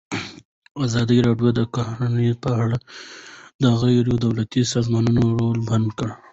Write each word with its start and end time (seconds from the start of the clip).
ازادي 0.85 1.17
راډیو 1.27 1.49
د 1.55 1.61
کرهنه 1.75 2.23
په 2.43 2.49
اړه 2.63 2.77
د 3.63 3.65
غیر 3.81 4.05
دولتي 4.25 4.61
سازمانونو 4.73 5.23
رول 5.39 5.57
بیان 5.67 5.83
کړی. 5.97 6.13